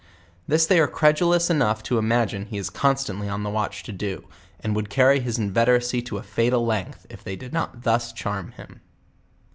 [0.47, 4.27] This they are credulous enough to imagine he is constantly on the watch to do,
[4.59, 8.51] and would carry his inveteracy to a fatal length if they did not thus charm
[8.53, 8.81] him.